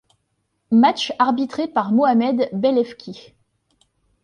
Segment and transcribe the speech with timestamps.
[0.71, 3.35] Match arbitré par Mohamed Bellefkih.